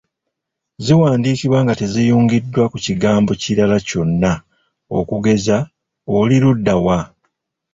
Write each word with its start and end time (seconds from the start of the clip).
Ziwandiikibwa 0.83 1.59
nga 1.63 1.73
teziyungiddwa 1.79 2.63
ku 2.71 2.77
kigambo 2.85 3.31
kirala 3.41 3.77
kyonna 3.87 4.31
okugeza 4.97 5.57
oli 6.17 6.37
ludda 6.43 6.75
wa? 6.85 6.99